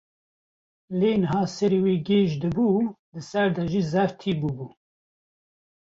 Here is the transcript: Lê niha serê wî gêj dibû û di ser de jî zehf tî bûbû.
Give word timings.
Lê 0.99 1.11
niha 1.21 1.41
serê 1.55 1.79
wî 1.85 1.95
gêj 2.07 2.29
dibû 2.41 2.65
û 2.77 2.79
di 3.13 3.21
ser 3.29 3.49
de 3.55 3.63
jî 3.71 3.81
zehf 3.91 4.11
tî 4.21 4.31
bûbû. 4.41 4.67